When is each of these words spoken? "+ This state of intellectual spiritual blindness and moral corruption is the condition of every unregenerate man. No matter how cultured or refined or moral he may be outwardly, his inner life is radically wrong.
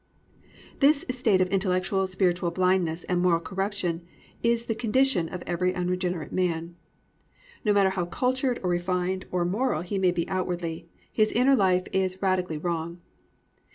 "+ 0.41 0.79
This 0.79 1.05
state 1.11 1.41
of 1.41 1.49
intellectual 1.49 2.07
spiritual 2.07 2.49
blindness 2.49 3.03
and 3.03 3.21
moral 3.21 3.39
corruption 3.39 4.01
is 4.41 4.65
the 4.65 4.73
condition 4.73 5.29
of 5.29 5.43
every 5.45 5.75
unregenerate 5.75 6.31
man. 6.33 6.75
No 7.63 7.71
matter 7.71 7.91
how 7.91 8.05
cultured 8.07 8.59
or 8.63 8.69
refined 8.71 9.25
or 9.29 9.45
moral 9.45 9.83
he 9.83 9.99
may 9.99 10.09
be 10.11 10.27
outwardly, 10.27 10.89
his 11.11 11.31
inner 11.31 11.55
life 11.55 11.85
is 11.93 12.19
radically 12.19 12.57
wrong. 12.57 12.99